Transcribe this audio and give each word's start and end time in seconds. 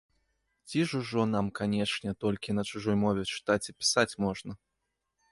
Ці 0.69 0.79
ж 0.91 0.99
ужо 0.99 1.25
нам 1.33 1.49
канечне 1.59 2.13
толькі 2.25 2.55
на 2.59 2.63
чужой 2.71 2.97
мове 3.03 3.23
чытаць 3.33 3.69
і 3.75 3.75
пісаць 3.83 4.15
можна? 4.25 4.57